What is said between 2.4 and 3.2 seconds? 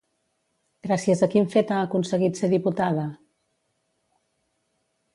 ser diputada?